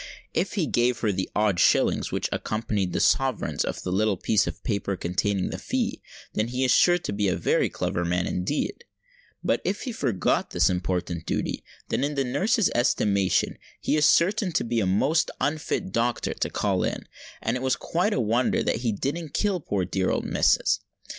[0.33, 4.47] If he gave her the odd shillings which accompanied the sovereigns in the little piece
[4.47, 6.01] of paper containing the fee,
[6.33, 8.83] then he is sure to be a very clever man indeed;
[9.43, 14.51] but if he forgot this important duty, then in the nurse's estimation he is certain
[14.53, 17.07] to be a most unfit doctor to call in;
[17.39, 20.79] and "it was quite a wonder that he didn't kill poor dear missus."